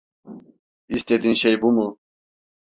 İstediğin 0.87 1.33
şey 1.33 1.61
bu 1.61 1.71
mu? 1.71 1.97